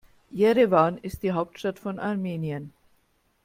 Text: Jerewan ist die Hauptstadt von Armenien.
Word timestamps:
Jerewan 0.33 0.97
ist 0.97 1.21
die 1.21 1.31
Hauptstadt 1.33 1.77
von 1.77 1.99
Armenien. 1.99 2.73